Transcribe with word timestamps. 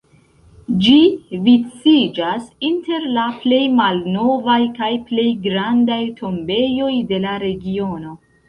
Ĝi 0.85 1.41
viciĝas 1.47 2.47
inter 2.71 3.05
la 3.19 3.27
plej 3.43 3.61
malnovaj 3.81 4.59
kaj 4.81 4.91
plej 5.11 5.29
grandaj 5.47 6.03
tombejoj 6.23 6.93
de 7.13 7.25
la 7.29 7.41
regiono. 7.49 8.21